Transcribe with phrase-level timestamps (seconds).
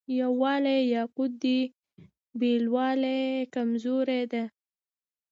[0.19, 0.81] یووالی
[1.15, 1.59] قوت دی
[2.39, 3.21] بېلوالی
[3.53, 4.43] کمزوري ده.